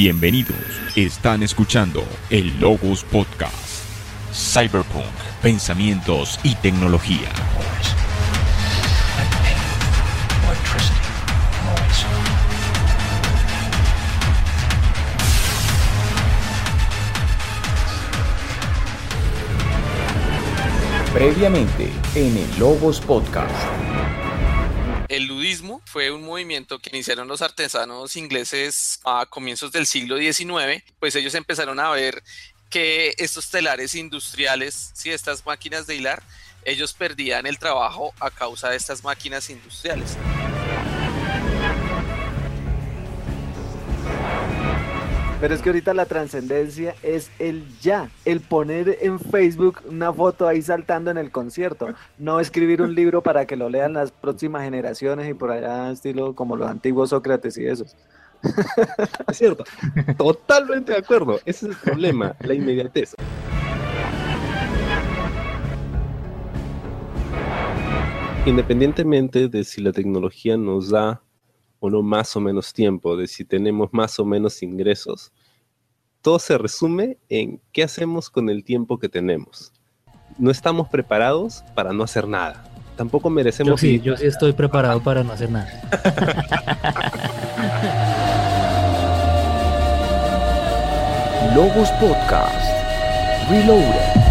[0.00, 0.54] Bienvenidos,
[0.94, 3.82] están escuchando el Logos Podcast.
[4.32, 5.02] Cyberpunk,
[5.42, 7.28] pensamientos y tecnología.
[21.12, 23.52] Previamente en el Logos Podcast.
[25.90, 31.34] Fue un movimiento que iniciaron los artesanos ingleses a comienzos del siglo XIX, pues ellos
[31.34, 32.22] empezaron a ver
[32.68, 36.22] que estos telares industriales, si estas máquinas de hilar,
[36.66, 40.18] ellos perdían el trabajo a causa de estas máquinas industriales.
[45.40, 50.48] Pero es que ahorita la trascendencia es el ya, el poner en Facebook una foto
[50.48, 54.64] ahí saltando en el concierto, no escribir un libro para que lo lean las próximas
[54.64, 57.94] generaciones y por allá estilo como los antiguos Sócrates y esos.
[59.28, 59.62] Es cierto,
[60.16, 63.14] totalmente de acuerdo, ese es el problema, la inmediatez.
[68.44, 71.22] Independientemente de si la tecnología nos da
[71.80, 75.32] o no más o menos tiempo, de si tenemos más o menos ingresos.
[76.22, 79.72] Todo se resume en qué hacemos con el tiempo que tenemos.
[80.38, 82.64] No estamos preparados para no hacer nada.
[82.96, 83.80] Tampoco merecemos...
[83.80, 85.68] Yo sí, yo sí estoy preparado para no hacer nada.
[91.54, 92.78] Logos Podcast.
[93.48, 94.27] Reloaded.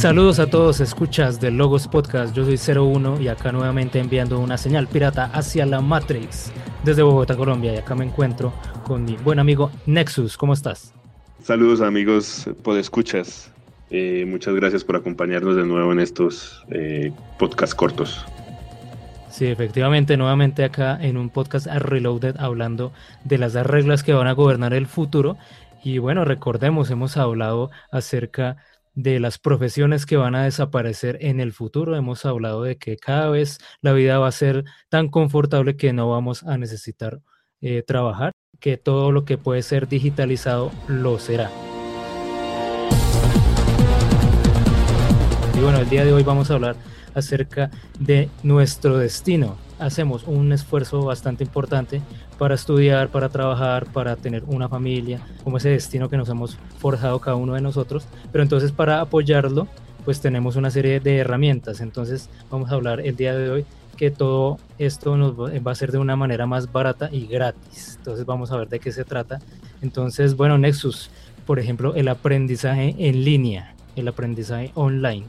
[0.00, 2.34] Saludos a todos, escuchas del Logos Podcast.
[2.34, 6.50] Yo soy 01 y acá nuevamente enviando una señal pirata hacia la Matrix
[6.82, 7.74] desde Bogotá, Colombia.
[7.74, 8.50] Y acá me encuentro
[8.86, 10.38] con mi buen amigo Nexus.
[10.38, 10.94] ¿Cómo estás?
[11.42, 13.52] Saludos amigos, podescuchas.
[13.90, 18.24] Eh, muchas gracias por acompañarnos de nuevo en estos eh, podcasts cortos.
[19.28, 24.32] Sí, efectivamente, nuevamente acá en un podcast Reloaded hablando de las reglas que van a
[24.32, 25.36] gobernar el futuro.
[25.84, 28.56] Y bueno, recordemos, hemos hablado acerca
[28.94, 31.96] de las profesiones que van a desaparecer en el futuro.
[31.96, 36.10] Hemos hablado de que cada vez la vida va a ser tan confortable que no
[36.10, 37.20] vamos a necesitar
[37.60, 41.50] eh, trabajar, que todo lo que puede ser digitalizado lo será.
[45.54, 46.76] Y bueno, el día de hoy vamos a hablar
[47.14, 49.58] acerca de nuestro destino.
[49.80, 52.02] Hacemos un esfuerzo bastante importante
[52.38, 57.18] para estudiar, para trabajar, para tener una familia, como ese destino que nos hemos forjado
[57.18, 58.06] cada uno de nosotros.
[58.30, 59.66] Pero entonces para apoyarlo,
[60.04, 61.80] pues tenemos una serie de herramientas.
[61.80, 63.64] Entonces vamos a hablar el día de hoy
[63.96, 67.96] que todo esto nos va a ser de una manera más barata y gratis.
[67.98, 69.40] Entonces vamos a ver de qué se trata.
[69.82, 71.10] Entonces, bueno, Nexus,
[71.46, 75.26] por ejemplo, el aprendizaje en línea, el aprendizaje online.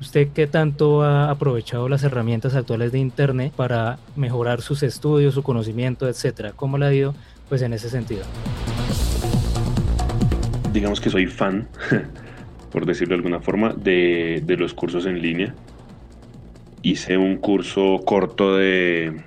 [0.00, 5.42] ¿Usted qué tanto ha aprovechado las herramientas actuales de Internet para mejorar sus estudios, su
[5.42, 6.52] conocimiento, etcétera?
[6.54, 7.14] ¿Cómo le ha ido
[7.48, 8.24] pues, en ese sentido?
[10.72, 11.68] Digamos que soy fan,
[12.72, 15.54] por decirlo de alguna forma, de, los cursos en línea.
[16.82, 19.22] Hice un curso corto de,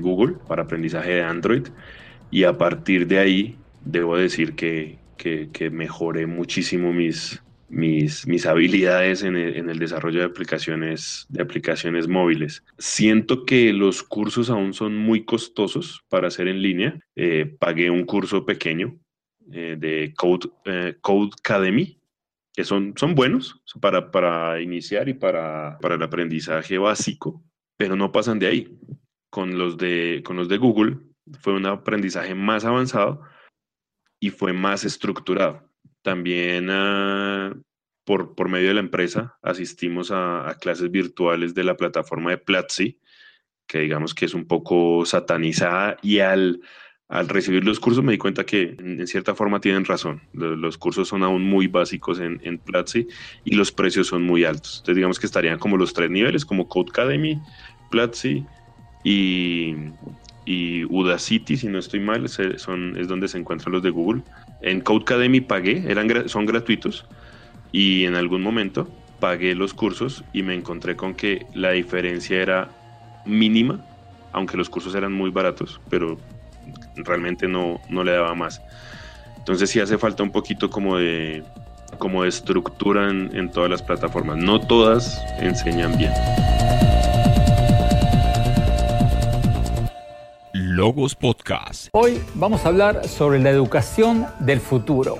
[0.00, 1.68] Google para aprendizaje de Android
[2.30, 4.98] y a partir de ahí debo decir que
[5.70, 7.42] mejoré muchísimo mis,
[7.72, 12.62] mis, mis habilidades en el, desarrollo de aplicaciones, de aplicaciones móviles.
[12.76, 17.00] Siento que los cursos aún son muy costosos para hacer en línea.
[17.16, 18.98] Eh, pagué un curso pequeño
[19.50, 21.98] eh, de Code, eh, Code Academy,
[22.52, 27.42] que son, son buenos para, para iniciar y para, para el aprendizaje básico,
[27.78, 28.78] pero no pasan de ahí.
[29.30, 30.98] Con los de, con los de Google
[31.40, 33.22] fue un aprendizaje más avanzado
[34.20, 35.71] y fue más estructurado
[36.02, 37.62] también uh,
[38.04, 42.98] por, por, medio de la empresa asistimos a, clases virtuales de la plataforma de Platzi,
[43.66, 46.60] que digamos que es un poco satanizada y al,
[47.08, 50.20] al recibir los cursos me di cuenta que en cierta forma tienen razón.
[50.32, 53.06] Los, cursos son aún muy básicos en, en, Platzi
[53.44, 54.78] y los precios son muy altos.
[54.78, 57.40] Entonces digamos que estarían como los tres niveles, como Code Academy,
[57.90, 58.44] Platzi
[59.04, 59.74] y,
[60.44, 64.22] y Udacity, si no estoy mal, son, es donde se encuentran los de Google.
[64.62, 67.04] En Code Academy pagué, eran, son gratuitos,
[67.72, 68.88] y en algún momento
[69.18, 72.68] pagué los cursos y me encontré con que la diferencia era
[73.24, 73.84] mínima,
[74.32, 76.18] aunque los cursos eran muy baratos, pero
[76.96, 78.60] realmente no, no le daba más.
[79.38, 81.42] Entonces sí hace falta un poquito como de,
[81.98, 84.38] como de estructura en, en todas las plataformas.
[84.38, 86.12] No todas enseñan bien.
[90.82, 91.90] Logos Podcast.
[91.92, 95.18] Hoy vamos a hablar sobre la educación del futuro.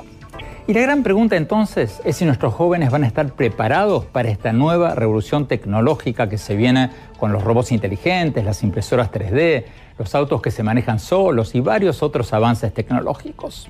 [0.67, 4.53] Y la gran pregunta entonces es si nuestros jóvenes van a estar preparados para esta
[4.53, 9.63] nueva revolución tecnológica que se viene con los robots inteligentes, las impresoras 3D,
[10.01, 13.69] los autos que se manejan solos y varios otros avances tecnológicos.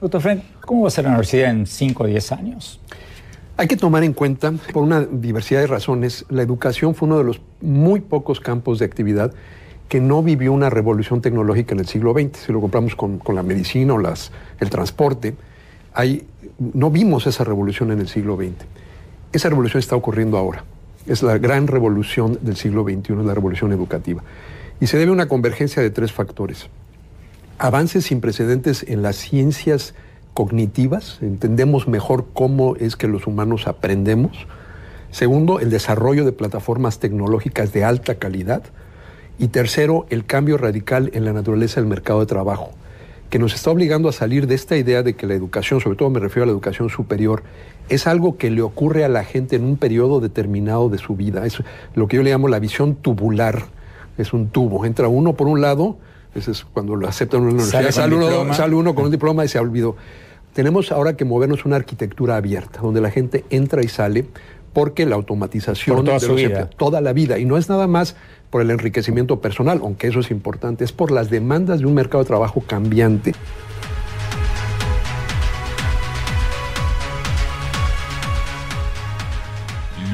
[0.00, 2.80] Doctor Frank, ¿cómo va a ser la universidad en 5 o 10 años?
[3.56, 7.24] Hay que tomar en cuenta, por una diversidad de razones, la educación fue uno de
[7.24, 9.32] los muy pocos campos de actividad
[9.88, 12.38] que no vivió una revolución tecnológica en el siglo XX.
[12.38, 14.30] Si lo compramos con, la medicina o las,
[14.60, 15.34] el transporte,
[16.58, 18.54] no vimos esa revolución en el siglo XX.
[19.32, 20.64] Esa revolución está ocurriendo ahora.
[21.06, 24.22] Es la gran revolución del siglo XXI, la revolución educativa.
[24.80, 26.68] Y se debe a una convergencia de tres factores.
[27.58, 29.94] Avances sin precedentes en las ciencias
[30.34, 34.46] cognitivas, entendemos mejor cómo es que los humanos aprendemos.
[35.10, 38.62] Segundo, el desarrollo de plataformas tecnológicas de alta calidad.
[39.38, 42.70] Y tercero, el cambio radical en la naturaleza del mercado de trabajo,
[43.30, 46.10] que nos está obligando a salir de esta idea de que la educación, sobre todo
[46.10, 47.44] me refiero a la educación superior,
[47.88, 51.46] es algo que le ocurre a la gente en un periodo determinado de su vida.
[51.46, 51.62] Es
[51.94, 53.64] lo que yo le llamo la visión tubular.
[54.18, 54.84] Es un tubo.
[54.84, 55.96] Entra uno por un lado,
[56.34, 59.44] ese es cuando lo aceptan en una universidad, sale, uno, sale uno con un diploma
[59.44, 59.96] y se ha olvidado.
[60.52, 64.26] Tenemos ahora que movernos una arquitectura abierta, donde la gente entra y sale,
[64.78, 66.70] porque la automatización toda, su vida.
[66.70, 68.14] toda la vida, y no es nada más
[68.48, 72.22] por el enriquecimiento personal, aunque eso es importante, es por las demandas de un mercado
[72.22, 73.32] de trabajo cambiante.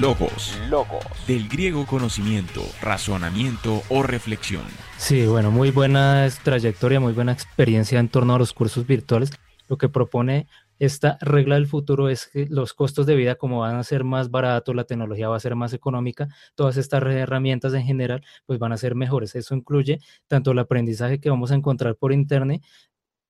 [0.00, 0.58] Logos.
[0.70, 1.04] Logos.
[1.26, 4.62] Del griego conocimiento, razonamiento o reflexión.
[4.96, 9.30] Sí, bueno, muy buena trayectoria, muy buena experiencia en torno a los cursos virtuales
[9.68, 10.46] lo que propone
[10.78, 14.30] esta regla del futuro es que los costos de vida, como van a ser más
[14.30, 18.72] baratos, la tecnología va a ser más económica, todas estas herramientas en general, pues van
[18.72, 19.34] a ser mejores.
[19.34, 22.62] Eso incluye tanto el aprendizaje que vamos a encontrar por internet,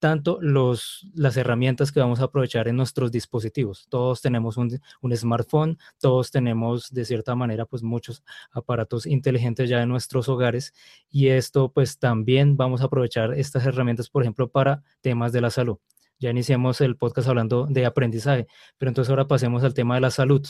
[0.05, 3.87] tanto los, las herramientas que vamos a aprovechar en nuestros dispositivos.
[3.89, 9.81] Todos tenemos un, un, smartphone, todos tenemos de cierta manera pues muchos aparatos inteligentes ya
[9.83, 10.75] en nuestros hogares
[11.09, 15.49] y esto pues también vamos a aprovechar estas herramientas, por ejemplo, para temas de la
[15.49, 15.79] salud.
[16.19, 18.47] Ya iniciamos el podcast hablando de aprendizaje,
[18.79, 20.47] pero entonces ahora pasemos al tema de la salud.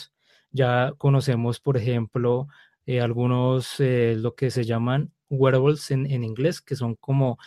[0.51, 2.47] Ya conocemos, por ejemplo,
[2.85, 7.37] eh, algunos, eh, lo que se llaman wearables en, inglés, que son como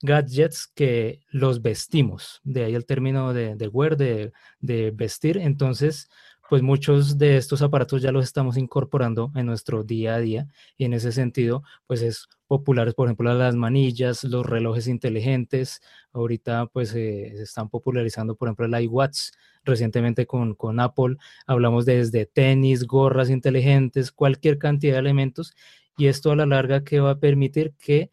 [0.00, 2.40] gadgets que los vestimos.
[2.42, 5.38] De ahí el término de, de wear, de, de vestir.
[5.38, 6.08] Entonces,
[6.48, 10.48] pues muchos de estos aparatos ya los estamos incorporando en nuestro día a día
[10.78, 15.82] y en ese sentido, pues es populares, por ejemplo, las manillas, los relojes inteligentes.
[16.12, 19.30] Ahorita pues eh, se están popularizando, por ejemplo, el iWatch.
[19.64, 21.16] Recientemente con, con Apple
[21.46, 25.54] hablamos desde tenis, gorras inteligentes, cualquier cantidad de elementos
[25.98, 28.10] y esto a la larga que va a permitir que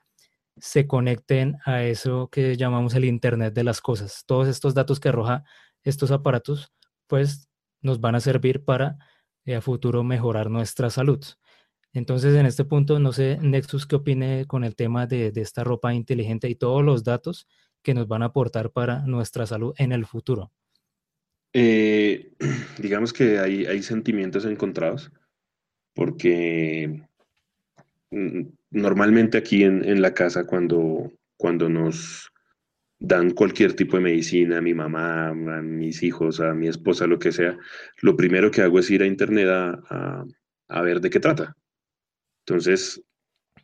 [0.58, 4.24] se conecten a eso que llamamos el Internet de las cosas.
[4.26, 5.46] Todos estos datos que arroja
[5.84, 6.74] estos aparatos,
[7.08, 7.48] pues
[7.86, 8.98] nos van a servir para
[9.46, 11.24] eh, a futuro mejorar nuestra salud.
[11.94, 15.94] Entonces, en este punto, no sé, Nexus, qué opine con el tema de, esta ropa
[15.94, 17.48] inteligente y todos los datos
[17.84, 20.52] que nos van a aportar para nuestra salud en el futuro.
[21.54, 22.34] Eh,
[22.80, 25.12] digamos que hay, sentimientos encontrados,
[25.94, 27.08] porque
[28.10, 28.42] mm,
[28.72, 32.32] normalmente aquí en, en, la casa, cuando, cuando nos
[33.08, 37.20] dan cualquier tipo de medicina, a mi mamá, a mis hijos, a mi esposa, lo
[37.20, 37.58] que sea,
[38.02, 40.26] lo primero que hago es ir a internet a,
[40.68, 41.56] a, ver de qué trata.
[42.46, 43.04] Entonces,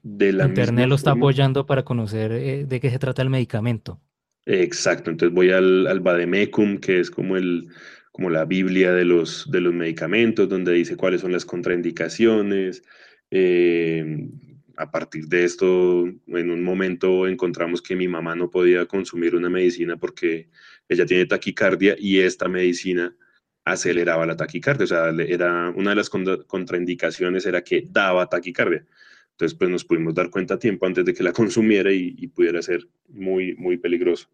[0.03, 3.99] de la Internet lo está apoyando para conocer eh, de qué se trata el medicamento.
[4.45, 7.67] Exacto, entonces voy al, al Bademecum, que es como el
[8.11, 12.83] como la Biblia de los, de los medicamentos, donde dice cuáles son las contraindicaciones,
[13.31, 14.27] eh,
[14.81, 19.47] a partir de esto, en un momento encontramos que mi mamá no podía consumir una
[19.47, 20.49] medicina porque
[20.89, 23.15] ella tiene taquicardia y esta medicina
[23.63, 24.85] aceleraba la taquicardia.
[24.85, 28.83] O sea, era, una de las contraindicaciones era que daba taquicardia.
[29.33, 32.59] Entonces, pues nos pudimos dar cuenta a tiempo antes de que la consumiera y, pudiera
[32.63, 34.29] ser muy, muy peligroso.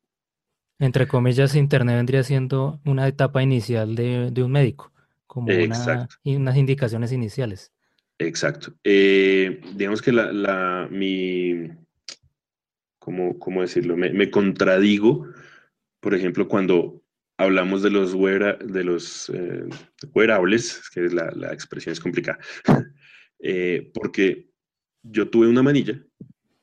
[0.80, 4.94] Entre comillas, Internet vendría siendo una etapa inicial de, un médico,
[5.25, 7.74] como unas indicaciones iniciales.
[8.20, 8.74] Exacto.
[8.84, 11.70] Eh, digamos que la, la mi,
[13.00, 13.96] ¿cómo, cómo decirlo?
[13.96, 15.28] Me, contradigo,
[16.00, 17.04] por ejemplo, cuando
[17.38, 19.66] hablamos de los, de los eh,
[20.14, 22.40] wearables, que es la, la, expresión es complicada,
[23.40, 24.50] eh, porque
[25.04, 26.04] yo tuve una manilla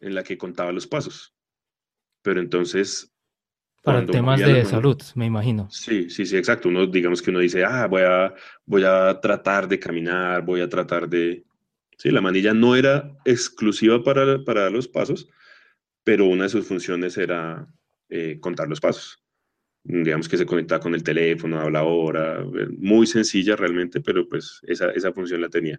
[0.01, 1.37] en la que contaba los pasos,
[2.23, 3.14] pero entonces...
[3.85, 5.69] Para temas de salud, me imagino.
[5.71, 6.71] Sí, sí, sí, exacto.
[6.71, 10.69] Uno, digamos que uno dice, ah, voy a, voy a tratar de caminar, voy a
[10.71, 11.45] tratar de...
[11.99, 15.29] Sí, la manilla no era exclusiva para, para los pasos,
[16.03, 17.69] pero una de sus funciones era
[18.09, 19.23] eh, contar los pasos.
[19.83, 22.43] digamos que se conectaba con el teléfono, habla ahora,
[22.79, 25.79] muy sencilla realmente, pero pues esa, esa función la tenía.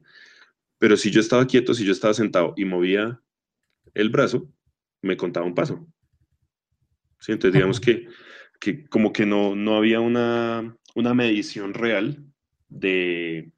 [0.78, 3.20] Pero si yo estaba quieto, si yo estaba sentado y movía
[3.96, 4.48] el brazo,
[5.02, 5.88] me contaba un paso.
[7.26, 7.32] ¿Sí?
[7.32, 8.08] Entonces digamos que,
[8.60, 12.24] que como que no, no había una, una medición real
[12.70, 13.50] de,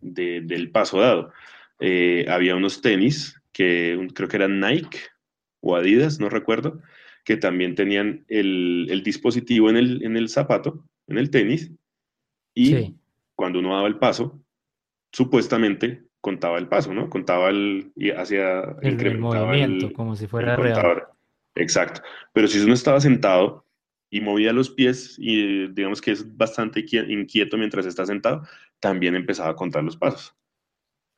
[0.00, 1.32] del paso dado.
[1.78, 4.98] Eh, había unos tenis que creo que eran Nike
[5.60, 6.82] o Adidas, no recuerdo,
[7.24, 11.70] que también tenían el, dispositivo en el, en el, zapato, en el tenis,
[12.52, 12.96] y
[13.36, 14.40] cuando uno daba el paso,
[15.12, 17.08] supuestamente contaba el paso, ¿no?
[17.08, 21.04] Contaba el, y hacia el, movimiento, como si fuera real.
[21.54, 22.02] Exacto.
[22.32, 23.66] Pero si uno estaba sentado
[24.10, 28.46] y movía los pies y digamos que es bastante inquieto mientras está sentado,
[28.80, 30.34] también empezaba a contar los pasos.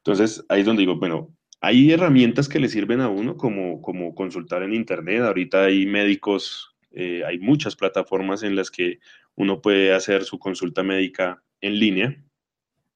[0.04, 4.14] Entonces, ahí es donde digo, bueno, hay herramientas que le sirven a uno como, como
[4.14, 5.22] consultar en Internet.
[5.22, 9.00] Ahorita hay médicos, eh, hay muchas plataformas en las que
[9.34, 12.16] uno puede hacer su consulta médica en línea.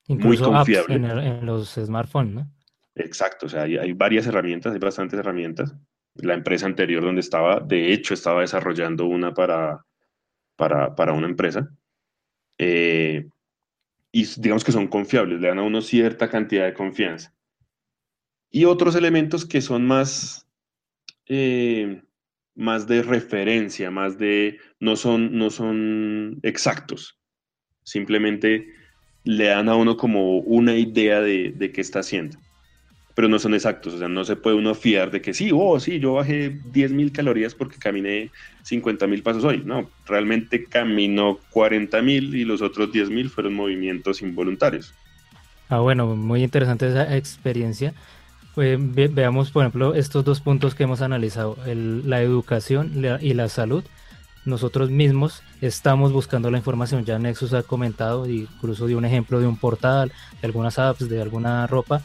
[0.08, 0.94] muy confiable.
[0.94, 2.52] en, los smartphones, ¿no?
[2.94, 5.74] Exacto, o sea, hay, hay, varias herramientas, hay bastantes herramientas.
[6.14, 9.84] La empresa anterior donde estaba, de hecho, estaba desarrollando una para,
[10.56, 11.70] para, para una empresa.
[12.58, 13.28] Eh,
[14.12, 17.32] y digamos que son confiables, le dan a uno cierta cantidad de confianza
[18.50, 20.46] y otros elementos que son más,
[21.26, 22.02] eh,
[22.54, 27.18] más de referencia, más de, no son, no son exactos,
[27.84, 28.66] simplemente
[29.24, 32.38] le dan a uno como una idea de, de qué está haciendo,
[33.20, 35.78] pero no son exactos, o sea, no se puede uno fiar de que sí, oh,
[35.78, 38.30] sí, yo bajé 10.000 calorías porque caminé
[38.66, 44.94] 50.000 pasos hoy, no, realmente caminó 40.000 y los otros 10.000 fueron movimientos involuntarios.
[45.68, 47.92] Ah, bueno, muy interesante esa experiencia
[48.56, 53.84] veamos, por ejemplo, estos dos puntos que hemos analizado, la educación y la salud.
[54.46, 59.46] Nosotros mismos estamos buscando la información, ya Nexus ha comentado, incluso de un ejemplo de
[59.46, 60.10] un portal,
[60.40, 62.02] de algunas apps, de alguna ropa,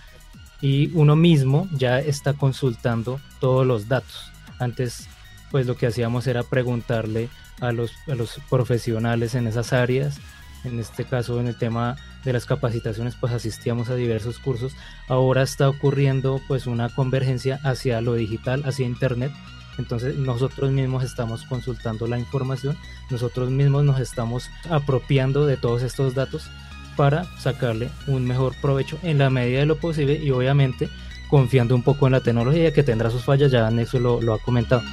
[0.66, 4.32] y uno mismo ya está consultando todos los datos.
[4.58, 5.08] Antes,
[5.52, 7.30] pues lo que hacíamos era preguntarle
[7.62, 10.18] a los, a los profesionales en esas áreas,
[10.64, 14.76] en este caso en el tema de las capacitaciones pues asistíamos a diversos cursos.
[15.08, 19.32] Ahora está ocurriendo pues una convergencia hacia lo digital hacia internet.
[19.78, 22.76] Entonces nosotros mismos estamos consultando la información.
[23.12, 26.50] Nosotros mismos nos estamos apropiando de todos estos datos
[26.96, 30.90] para sacarle un mejor provecho en la medida de lo posible y obviamente
[31.30, 34.40] confiando un poco en la tecnología que tendrá sus fallas ya Nexo lo, lo ha
[34.40, 34.84] comentado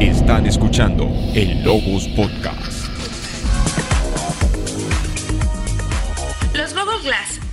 [0.00, 2.73] Están escuchando el Logos Podcast.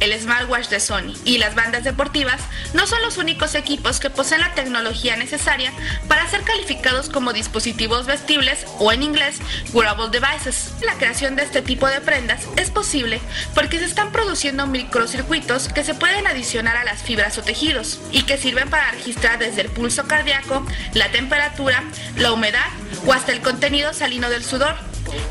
[0.01, 2.41] El smartwatch de Sony y las bandas deportivas
[2.73, 5.71] no son los únicos equipos que poseen la tecnología necesaria
[6.07, 9.39] para ser calificados como dispositivos vestibles o en inglés
[9.73, 10.73] wearable devices.
[10.83, 13.21] La creación de este tipo de prendas es posible
[13.53, 18.23] porque se están produciendo microcircuitos que se pueden adicionar a las fibras o tejidos y
[18.23, 21.83] que sirven para registrar desde el pulso cardíaco, la temperatura,
[22.17, 22.65] la humedad
[23.05, 24.75] o hasta el contenido salino del sudor.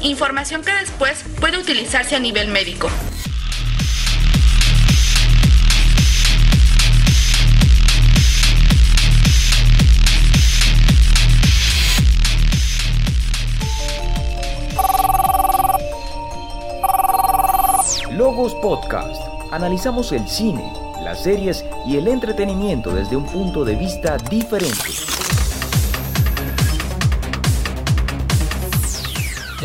[0.01, 2.91] Información que después puede utilizarse a nivel médico.
[18.55, 19.23] Podcast.
[19.51, 25.20] Analizamos el cine, las series y el entretenimiento desde un punto de vista diferente.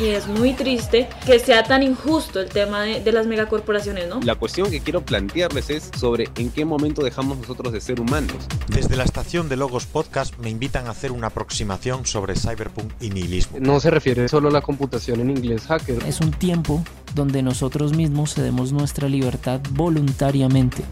[0.02, 4.20] Y es muy triste que sea tan injusto el tema de, las megacorporaciones, ¿no?
[4.22, 8.36] La cuestión que quiero plantearles es sobre en qué momento dejamos nosotros de ser humanos.
[8.68, 13.10] Desde la estación de Logos Podcast me invitan a hacer una aproximación sobre cyberpunk y
[13.10, 13.58] nihilismo.
[13.62, 16.04] No se refiere solo a la computación en inglés hacker.
[16.06, 16.84] Es un tiempo
[17.14, 20.84] donde nosotros mismos cedemos nuestra libertad voluntariamente.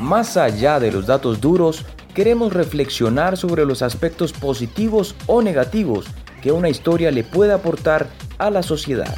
[0.00, 6.06] Más allá de los datos duros, queremos reflexionar sobre los aspectos positivos o negativos
[6.42, 9.14] que una historia le puede aportar a la sociedad.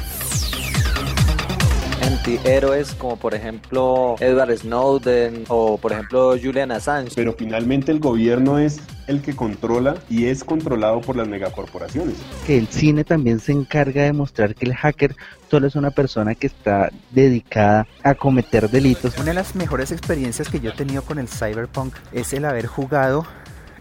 [2.01, 7.11] Antihéroes como por ejemplo Edward Snowden o por ejemplo Julian Assange.
[7.15, 12.15] Pero finalmente el gobierno es el que controla y es controlado por las megacorporaciones.
[12.45, 15.15] Que el cine también se encarga de mostrar que el hacker
[15.49, 19.17] solo es una persona que está dedicada a cometer delitos.
[19.17, 22.67] Una de las mejores experiencias que yo he tenido con el cyberpunk es el haber
[22.67, 23.25] jugado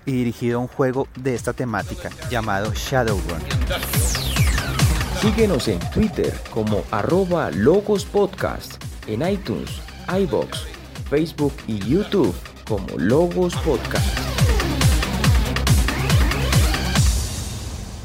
[0.09, 3.41] y dirigido un juego de esta temática llamado Shadowrun.
[5.21, 9.71] Síguenos en Twitter como arroba Logos Podcast, en iTunes,
[10.09, 10.65] iBox,
[11.11, 12.35] Facebook y YouTube
[12.67, 14.07] como Logos Podcast.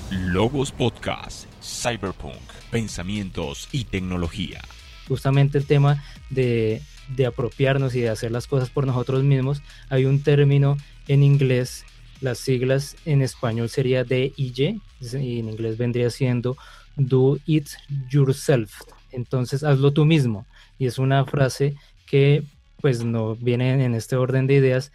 [0.09, 4.61] Logos Podcast, Cyberpunk, pensamientos y tecnología.
[5.07, 10.05] Justamente el tema de, de apropiarnos y de hacer las cosas por nosotros mismos, hay
[10.05, 11.85] un término en inglés,
[12.21, 16.57] las siglas en español sería DIY, y en inglés vendría siendo
[16.95, 17.67] Do It
[18.09, 18.81] Yourself.
[19.11, 20.45] Entonces, hazlo tú mismo.
[20.79, 22.43] Y es una frase que
[22.81, 24.91] pues no viene en este orden de ideas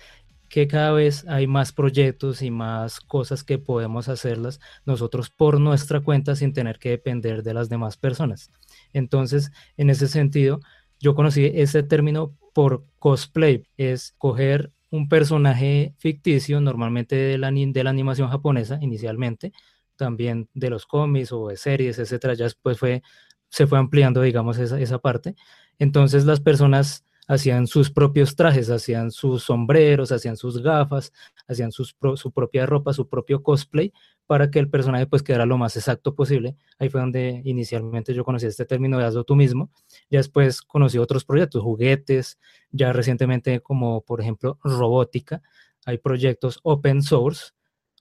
[0.48, 6.00] que cada vez hay más proyectos y más cosas que podemos hacerlas nosotros por nuestra
[6.00, 8.50] cuenta sin tener que depender de las demás personas.
[8.92, 10.60] Entonces, en ese sentido,
[11.00, 17.84] yo conocí ese término por cosplay, es coger un personaje ficticio, normalmente de la, de
[17.84, 19.52] la animación japonesa inicialmente,
[19.96, 23.02] también de los cómics o de series, etcétera, ya después fue,
[23.48, 25.34] se fue ampliando, digamos, esa, esa parte.
[25.78, 31.12] Entonces las personas hacían sus propios trajes, hacían sus sombreros, hacían sus gafas,
[31.46, 33.92] hacían sus su propia ropa, su propio cosplay,
[34.28, 36.54] para que el personaje pues quedara lo más exacto posible.
[36.78, 39.70] Ahí fue donde inicialmente yo conocí este término de hazlo tú mismo.
[40.10, 42.38] Ya después conocí otros proyectos, juguetes,
[42.70, 45.40] ya recientemente como por ejemplo robótica.
[45.86, 47.52] Hay proyectos open source,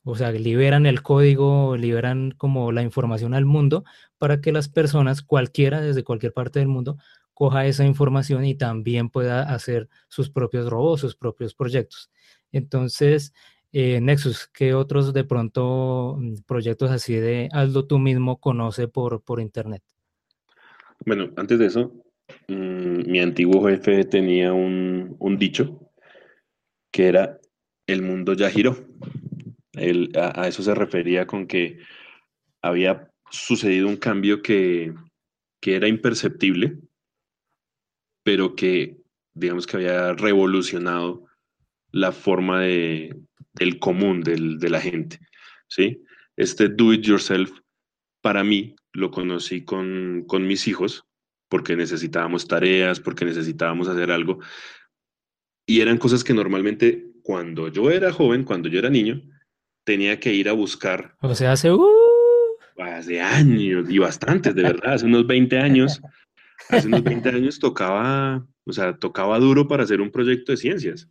[0.04, 3.86] o sea, liberan el código, liberan como la información al mundo
[4.18, 6.98] para que las personas, cualquiera, desde cualquier parte del mundo,
[7.34, 12.12] coja esa información y también pueda hacer sus propios robots, sus propios proyectos.
[12.52, 13.34] Entonces,
[13.74, 19.22] eh, Nexus, ¿qué otros de pronto mm, proyectos así de hazlo tú mismo conoce por,
[19.24, 19.84] por internet?
[21.06, 21.94] Bueno, antes de eso,
[22.48, 25.92] mm, mi antiguo jefe tenía un, un, dicho
[26.92, 27.40] que era
[27.88, 28.78] el mundo ya giró.
[29.74, 31.80] Él, a, a, eso se refería con que
[32.62, 34.94] había sucedido un cambio que,
[35.62, 36.80] que era imperceptible,
[38.24, 38.98] pero que
[39.34, 41.26] digamos que había revolucionado
[41.92, 43.16] la forma de,
[43.58, 45.20] del común del, de la gente.
[45.68, 46.04] ¿sí?
[46.36, 47.52] Este do it yourself,
[48.22, 51.06] para mí, lo conocí con, con mis hijos,
[51.50, 54.40] porque necesitábamos tareas, porque necesitábamos hacer algo.
[55.66, 59.22] Y eran cosas que normalmente cuando yo era joven, cuando yo era niño,
[59.84, 61.16] tenía que ir a buscar.
[61.22, 61.86] O sea, hace, uh...
[62.78, 66.02] hace años y bastantes, de verdad, hace unos 20 años,
[66.70, 71.10] hace unos 20 años tocaba, o sea, tocaba duro para hacer un proyecto de ciencias.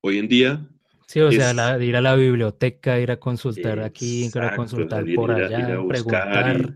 [0.00, 0.68] Hoy en día...
[1.06, 5.30] Sí, o sea, ir a la biblioteca, ir a consultar aquí, ir a consultar por
[5.30, 6.74] allá, preguntar.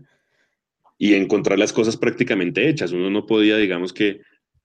[0.97, 2.91] Y, y, encontrar las cosas prácticamente hechas.
[2.91, 4.21] Uno no podía, digamos que,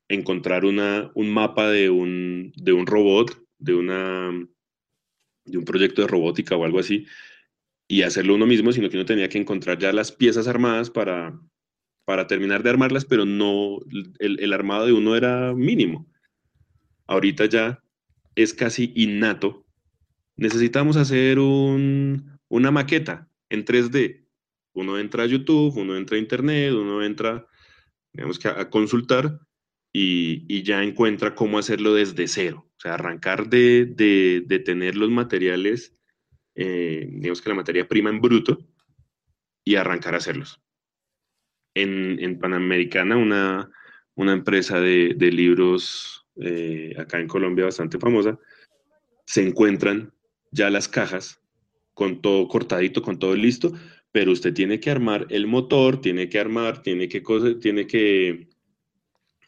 [0.08, 4.30] encontrar una, un mapa de un, de un robot, de, una,
[5.44, 7.06] de un proyecto de robótica o algo así,
[7.88, 11.38] y hacerlo uno mismo, sino que uno tenía que encontrar ya las piezas armadas para,
[12.04, 13.78] para terminar de armarlas, pero no,
[14.18, 16.06] el, el, armado de uno era mínimo.
[17.06, 17.83] Ahorita ya
[18.34, 19.64] es casi innato.
[20.36, 24.26] Necesitamos hacer un, una maqueta en 3D.
[24.72, 27.46] Uno entra a YouTube, uno entra a Internet, uno entra,
[28.12, 29.40] digamos que a, consultar
[29.92, 32.68] y, y, ya encuentra cómo hacerlo desde cero.
[32.76, 35.96] O sea, arrancar de, de, de tener los materiales,
[36.56, 38.58] eh, digamos que la materia prima en bruto,
[39.64, 40.60] y arrancar a hacerlos
[41.74, 43.70] en, Panamericana, una,
[44.14, 48.38] una empresa de, libros eh, acá en Colombia bastante famosa,
[49.26, 50.12] se encuentran
[50.50, 51.40] ya las cajas
[51.94, 53.72] con todo cortadito, con todo listo,
[54.12, 57.22] pero usted tiene que armar el motor, tiene que armar, tiene que,
[57.60, 58.48] tiene que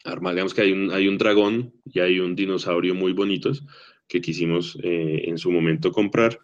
[0.03, 3.65] armar, digamos que hay un, hay un dragón y hay un dinosaurio muy bonitos
[4.07, 6.39] que quisimos eh, en su momento comprar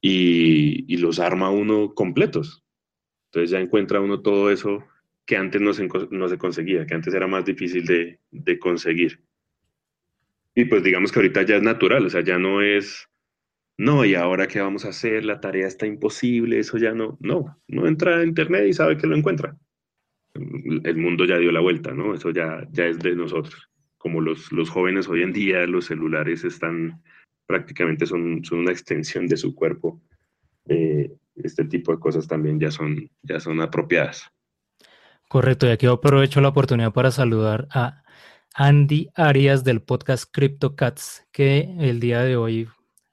[0.00, 2.62] y, y, los arma uno completos.
[3.26, 4.84] Entonces ya encuentra uno todo eso
[5.24, 9.22] que antes no se, no se conseguía, que antes era más difícil de, de conseguir.
[10.54, 13.08] Y pues digamos que ahorita ya es natural, o sea, ya no es,
[13.78, 17.58] no, y ahora qué vamos a hacer, la tarea está imposible, eso ya no, no,
[17.68, 19.56] no entra a internet y sabe que lo encuentra.
[20.34, 22.14] El mundo ya dio la vuelta, ¿no?
[22.14, 23.68] Eso ya, ya es de nosotros.
[23.98, 27.02] Como los, los jóvenes hoy en día, los celulares están
[27.46, 30.00] prácticamente son, son una extensión de su cuerpo.
[30.68, 34.30] Eh, este tipo de cosas también ya son, ya son apropiadas.
[35.28, 38.01] Correcto, y aquí aprovecho la oportunidad para saludar a
[38.54, 42.68] Andy Arias del podcast CryptoCats, que el día de hoy,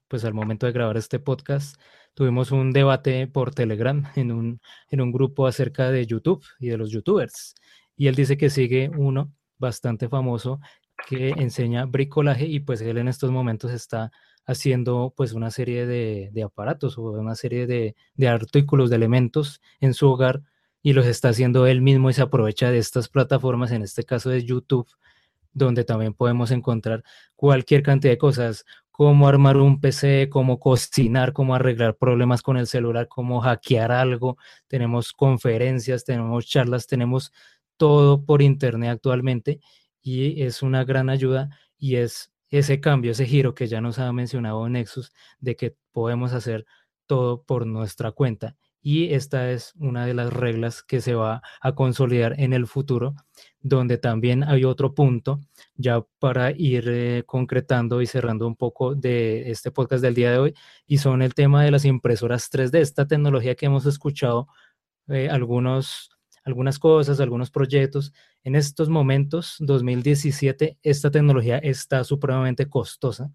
[0.09, 1.79] pues al momento de grabar este podcast,
[2.13, 6.77] tuvimos un debate por Telegram en un, en un grupo acerca de YouTube y de
[6.77, 7.55] los YouTubers.
[7.95, 10.59] Y él dice que sigue uno bastante famoso
[11.07, 14.11] que enseña bricolaje y pues él en estos momentos está
[14.45, 19.61] haciendo pues una serie de, de aparatos o una serie de, de artículos, de elementos
[19.79, 20.41] en su hogar
[20.81, 24.29] y los está haciendo él mismo y se aprovecha de estas plataformas, en este caso
[24.29, 24.87] de YouTube,
[25.51, 27.03] donde también podemos encontrar
[27.35, 32.67] cualquier cantidad de cosas, cómo armar un PC, cómo cocinar, cómo arreglar problemas con el
[32.67, 34.37] celular, cómo hackear algo.
[34.67, 37.31] Tenemos conferencias, tenemos charlas, tenemos
[37.77, 39.61] todo por internet actualmente
[40.01, 44.11] y es una gran ayuda y es ese cambio, ese giro que ya nos ha
[44.11, 46.65] mencionado Nexus de que podemos hacer
[47.05, 51.75] todo por nuestra cuenta y esta es una de las reglas que se va a
[51.75, 53.15] consolidar en el futuro,
[53.59, 55.41] donde también hay otro punto,
[55.75, 60.37] ya para ir eh, concretando y cerrando un poco de este podcast del día de
[60.39, 60.53] hoy,
[60.87, 64.47] y son el tema de las impresoras 3D, esta tecnología que hemos escuchado
[65.09, 66.11] eh, algunos,
[66.43, 68.13] algunas cosas, algunos proyectos.
[68.43, 73.31] En estos momentos, 2017, esta tecnología está supremamente costosa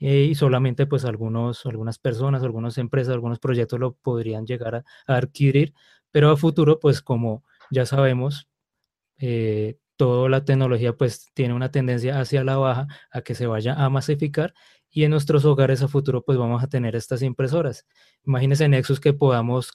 [0.00, 4.84] eh, y solamente pues algunos, algunas personas, algunas empresas, algunos proyectos lo podrían llegar a,
[5.06, 5.74] adquirir,
[6.10, 8.48] pero a futuro pues como ya sabemos,
[9.18, 13.74] eh, toda la tecnología pues tiene una tendencia hacia la baja, a que se vaya
[13.74, 14.54] a masificar
[14.90, 17.86] y en nuestros hogares a futuro pues vamos a tener estas impresoras.
[18.24, 19.72] Imagínense Nexus que podamos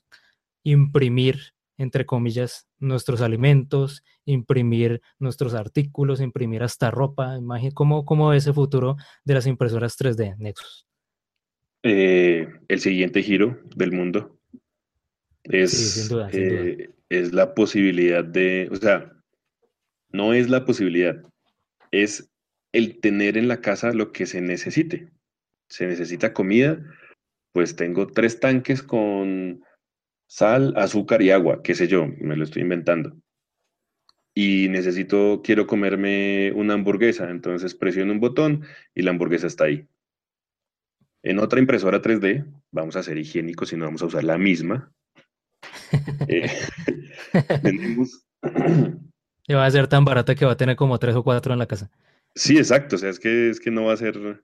[0.63, 7.37] imprimir entre comillas, nuestros alimentos, imprimir nuestros artículos, imprimir hasta ropa.
[7.37, 10.85] Imagínate cómo, cómo ese futuro de las impresoras 3D, Nexus.
[11.83, 14.37] Eh, el siguiente giro del mundo
[15.43, 19.13] es, eh, es la posibilidad de, o sea,
[20.11, 21.23] no es la posibilidad,
[21.91, 22.29] es
[22.73, 25.07] el tener en la casa lo que se necesite.
[25.69, 26.83] Se necesita comida,
[27.53, 29.63] pues tengo tres tanques con
[30.29, 33.17] sal, azúcar y agua, qué sé yo, me lo estoy inventando.
[34.35, 38.63] Y necesito, quiero comerme una hamburguesa, entonces presiono un botón
[38.93, 39.87] y la hamburguesa está ahí.
[41.23, 44.93] En otra impresora 3D, vamos a ser higiénicos y no vamos a usar la misma.
[46.27, 46.49] eh,
[49.49, 51.59] Y va a ser tan barata que va a tener como tres o cuatro en
[51.59, 51.89] la casa.
[52.35, 52.97] Sí, exacto.
[52.97, 54.43] O sea, es que, es que no va a ser,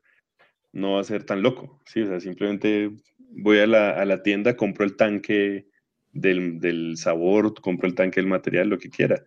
[0.73, 1.79] no va a ser tan loco.
[1.85, 2.89] Sí, o sea, simplemente
[3.29, 5.67] voy a la, a la tienda, compro el tanque
[6.15, 9.23] del, sabor, compro el tanque, el material, lo que quiera.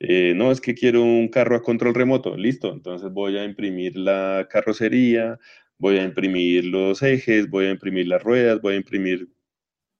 [0.00, 3.96] Eh, no, es que quiero un carro a control remoto, listo, entonces voy a imprimir
[3.96, 5.38] la carrocería,
[5.78, 9.28] voy a imprimir los ejes, voy a imprimir las ruedas, voy a imprimir,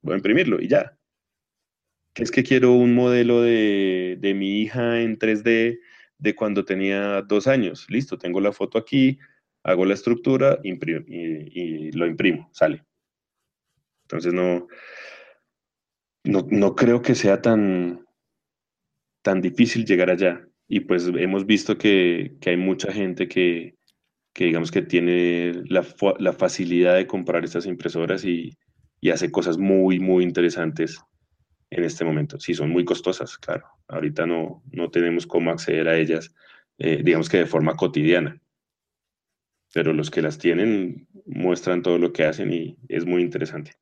[0.03, 0.97] voy a imprimirlo y ya.
[2.15, 5.81] Que es que quiero un modelo de, de mi hija en 3D
[6.19, 9.19] de cuando tenía dos años, listo, tengo la foto aquí,
[9.65, 12.85] hago la estructura y, y lo imprimo, sale.
[14.05, 14.67] Entonces no,
[16.25, 18.05] no, creo que sea tan,
[19.23, 20.47] tan difícil llegar allá.
[20.69, 23.77] Y pues hemos visto que, hay mucha gente que,
[24.35, 25.83] digamos que tiene la,
[26.33, 28.57] facilidad de comprar estas impresoras y,
[29.11, 31.01] hace cosas muy, muy interesantes
[31.71, 32.39] en este momento.
[32.41, 33.67] Sí, son muy costosas, claro.
[33.87, 36.35] Ahorita no, no tenemos cómo acceder a ellas,
[36.79, 38.41] eh, digamos que de forma cotidiana.
[39.73, 43.73] Pero los que las tienen muestran todo lo que hacen y es muy interesante.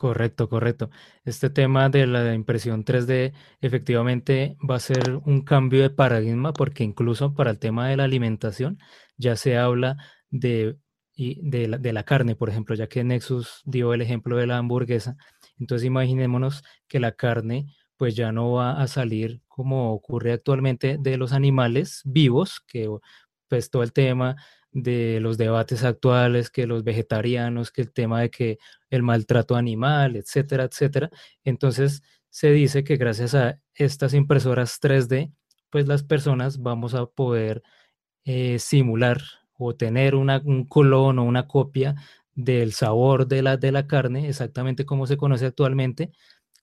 [0.00, 0.90] Correcto, correcto.
[1.24, 6.82] Este tema de la impresión 3D efectivamente va a ser un cambio de paradigma porque
[6.84, 8.78] incluso para el tema de la alimentación
[9.16, 9.96] ya se habla
[10.30, 10.76] de,
[11.16, 14.58] de, la, de la carne, por ejemplo, ya que Nexus dio el ejemplo de la
[14.58, 15.16] hamburguesa.
[15.58, 21.16] Entonces imaginémonos que la carne pues ya no va a salir como ocurre actualmente de
[21.16, 22.88] los animales vivos, que
[23.48, 24.36] pues todo el tema
[24.74, 28.58] de los debates actuales, que los vegetarianos, que el tema de que
[28.90, 31.10] el maltrato animal, etcétera, etcétera.
[31.44, 35.32] Entonces se dice que gracias a estas impresoras 3D,
[35.70, 37.62] pues las personas vamos a poder
[38.24, 39.22] eh, simular
[39.56, 41.94] o tener una, un clon o una copia
[42.34, 46.10] del sabor de la, de la carne, exactamente como se conoce actualmente,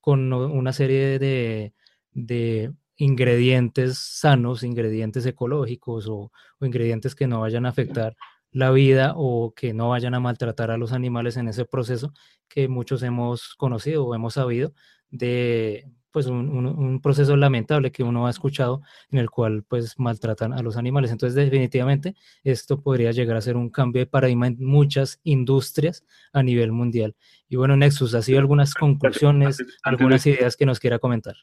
[0.02, 1.74] con una serie de,
[2.12, 8.16] de ingredientes sanos, ingredientes ecológicos o, ingredientes que no vayan a afectar
[8.52, 12.14] la vida o que no vayan a maltratar a los animales en ese proceso
[12.48, 14.74] que muchos hemos conocido o hemos sabido
[15.10, 20.62] de pues un, proceso lamentable que uno ha escuchado en el cual pues maltratan a
[20.62, 21.10] los animales.
[21.10, 26.44] Entonces definitivamente esto podría llegar a ser un cambio de paradigma en muchas industrias a
[26.44, 27.16] nivel mundial.
[27.50, 31.38] Y bueno, Nexus, ¿ha sido algunas conclusiones, algunas ideas que nos quiera comentar?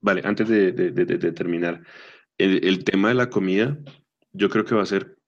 [0.00, 1.82] Vale, antes de, terminar,
[2.38, 3.78] el, tema de la comida,
[4.32, 5.18] yo creo que va a ser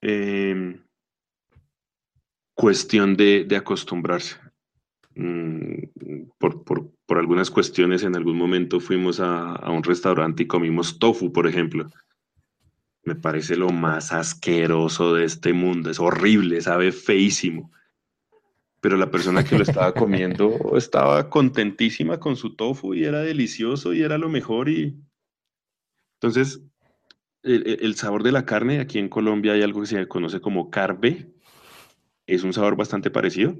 [0.00, 0.82] em,
[2.54, 4.36] cuestión de, acostumbrarse.
[5.14, 11.46] Mm, por, algunas cuestiones, en algún momento fuimos a, un restaurante y comimos tofu, por
[11.46, 11.86] ejemplo.
[13.04, 15.90] me parece lo más asqueroso de este mundo.
[15.90, 17.70] Es horrible, sabe feísimo.
[18.86, 23.92] Pero la persona que lo estaba comiendo estaba contentísima con su tofu y era delicioso
[23.92, 24.68] y era lo mejor.
[24.68, 24.96] Y
[26.20, 26.62] entonces,
[27.42, 30.70] el, el sabor de la carne, aquí en Colombia hay algo que se conoce como
[30.70, 31.32] carbe.
[32.26, 33.56] Es un sabor bastante parecido.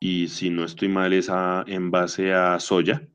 [0.00, 3.08] Y si no estoy mal, es a- en base a soya.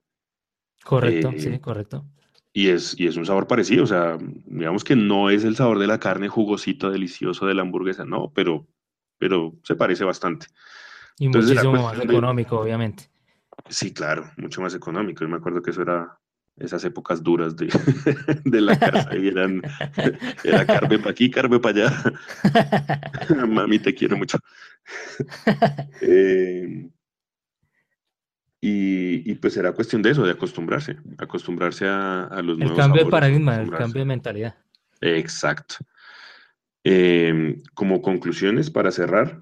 [0.86, 2.06] Correcto, Eh, sí, correcto.
[2.54, 5.80] Y es, y es un sabor parecido, o sea, digamos que no es el sabor
[5.80, 8.68] de la carne jugosito, delicioso de la hamburguesa, no, pero,
[9.18, 10.48] pero se parece bastante.
[11.18, 13.06] Y Entonces, muchísimo más de- económico, obviamente.
[13.70, 15.24] Sí, claro, mucho más económico.
[15.24, 16.20] Yo me acuerdo que eso era
[16.58, 17.68] esas épocas duras de,
[18.46, 19.62] de la casa y eran,
[20.44, 22.14] era carbe para aquí, carbe para allá.
[23.48, 24.38] Mami, te quiero mucho.
[26.02, 26.90] Eh,
[28.62, 32.78] y, y pues era cuestión de eso, de acostumbrarse, acostumbrarse a, a los El nuevos
[32.78, 34.56] cambio de paradigma, el cambio de mentalidad.
[35.02, 35.76] Exacto.
[36.84, 39.42] Eh, como conclusiones para cerrar,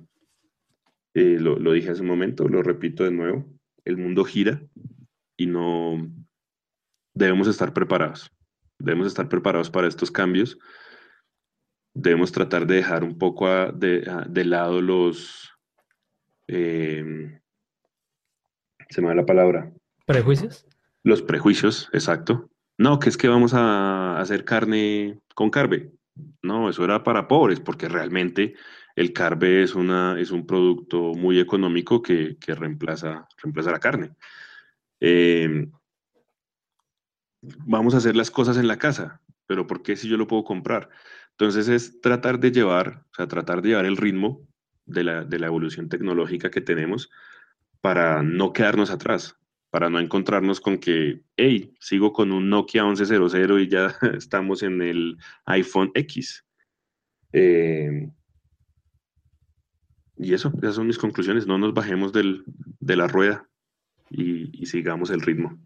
[1.13, 3.45] eh, lo, lo dije hace un momento, lo repito de nuevo,
[3.85, 4.61] el mundo gira
[5.37, 6.07] y no
[7.13, 8.31] debemos estar preparados.
[8.79, 10.57] Debemos estar preparados para estos cambios.
[11.95, 15.51] Debemos tratar de dejar un poco a- de, a- de lado los...
[16.47, 17.39] eh,
[18.89, 19.71] se me va la palabra.
[20.05, 20.65] ¿Prejuicios?
[21.03, 22.49] Los prejuicios, exacto.
[22.77, 25.91] No, que es que vamos a hacer carne con carbe.
[26.41, 28.55] No, eso era para pobres, porque realmente
[28.95, 34.11] el carbe es, una, es un producto muy económico que, que reemplaza, reemplaza la carne.
[34.99, 35.67] Eh,
[37.41, 40.43] vamos a hacer las cosas en la casa, pero ¿por qué si yo lo puedo
[40.43, 40.89] comprar?
[41.31, 44.47] Entonces es tratar de llevar, o sea, tratar de llevar el ritmo
[44.85, 47.09] de la, de la evolución tecnológica que tenemos
[47.81, 49.37] para no quedarnos atrás,
[49.71, 54.81] para no encontrarnos con que, hey, sigo con un Nokia 1100 y ya estamos en
[54.81, 56.45] el iPhone X.
[57.33, 58.09] Eh,
[60.23, 61.45] y eso, esas son mis conclusiones.
[61.47, 62.43] No nos bajemos del-
[62.79, 63.47] de la rueda
[64.09, 65.57] y, y sigamos el ritmo.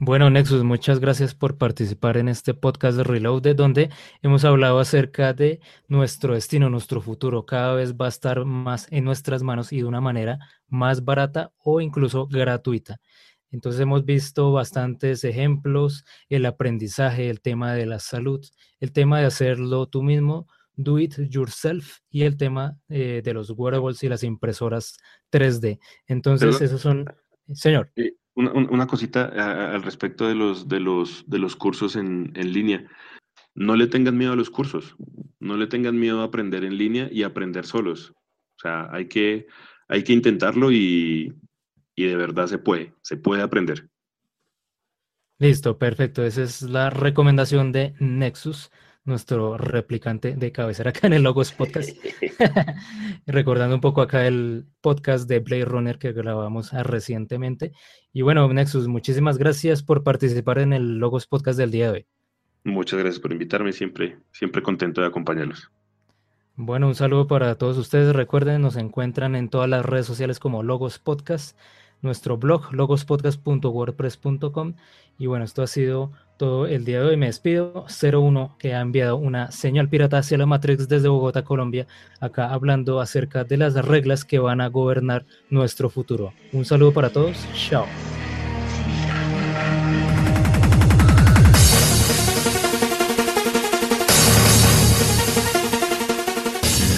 [0.00, 3.90] Bueno, Nexus, muchas gracias por participar en este podcast de Reloaded, donde
[4.22, 7.44] hemos hablado acerca de nuestro destino, nuestro futuro.
[7.44, 10.38] Cada vez va a estar más en nuestras manos y de una manera
[10.68, 13.00] más barata o incluso gratuita.
[13.50, 18.44] Entonces hemos visto bastantes ejemplos, el aprendizaje, el tema de la salud,
[18.78, 20.46] el tema de hacerlo tú mismo,
[20.78, 24.96] do it yourself, y el tema eh, de los wearables y las impresoras
[25.30, 25.78] 3D.
[26.06, 27.04] Entonces, esos son...
[27.52, 27.90] Señor.
[27.96, 31.96] Eh, Una, un- una cosita a- al respecto de los, de los, de los cursos
[31.96, 32.88] en, en línea.
[33.54, 34.94] No le tengan miedo a los cursos,
[35.40, 38.12] no le tengan miedo a aprender en línea y aprender solos.
[38.56, 39.46] O sea, hay que,
[39.88, 41.34] hay que intentarlo y,
[41.96, 43.88] y de verdad se puede, se puede aprender.
[45.40, 46.24] Listo, perfecto.
[46.24, 48.70] Esa es la recomendación de Nexus,
[49.08, 51.90] nuestro replicante de cabecera acá en el Logos Podcast.
[53.26, 57.72] Recordando un poco acá el podcast de Blade Runner que grabamos ah, recientemente.
[58.12, 62.06] Y bueno, Nexus, muchísimas gracias por participar en el Logos Podcast del día de hoy.
[62.64, 65.70] Muchas gracias por invitarme, siempre, siempre contento de acompañarlos.
[66.54, 68.14] Bueno, un saludo para todos ustedes.
[68.14, 71.56] Recuerden, nos encuentran en todas las redes sociales como Logos Podcast,
[72.02, 74.74] nuestro blog logospodcast.wordpress.com.
[75.18, 77.16] Y bueno, esto ha sido todo el día de hoy.
[77.16, 77.86] Me despido.
[78.00, 81.88] 01 que ha enviado una señal pirata hacia la Matrix desde Bogotá, Colombia,
[82.20, 86.32] acá hablando acerca de las reglas que van a gobernar nuestro futuro.
[86.52, 87.36] Un saludo para todos.
[87.54, 87.86] Chao.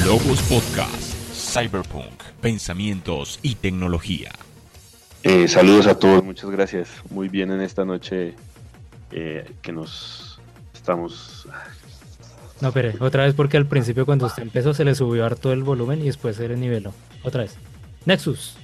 [0.04, 4.32] Logos Podcast, Cyberpunk, pensamientos y tecnología.
[5.22, 6.88] Eh, saludos a todos, muchas gracias.
[7.10, 8.34] Muy bien en esta noche
[9.12, 10.40] eh, que nos
[10.74, 11.46] estamos...
[12.60, 15.62] No, pero otra vez porque al principio cuando usted empezó se le subió harto el
[15.62, 16.92] volumen y después se le niveló.
[17.22, 17.56] Otra vez.
[18.04, 18.56] Nexus.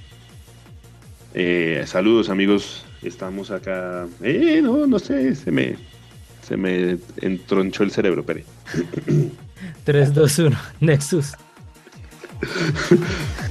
[1.33, 4.07] Eh, saludos amigos, estamos acá.
[4.21, 5.77] Eh, no, no sé, se me,
[6.47, 8.45] se me entronchó el cerebro, pere.
[9.83, 10.57] 3, 2, 1.
[10.79, 11.33] Nexus.